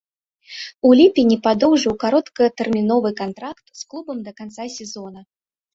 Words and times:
У 0.87 0.93
ліпені 0.99 1.37
падоўжыў 1.47 1.93
кароткатэрміновы 2.05 3.09
кантракт 3.21 3.65
з 3.85 3.89
клубам 3.95 4.17
да 4.31 4.39
канца 4.43 4.63
сезона. 4.81 5.21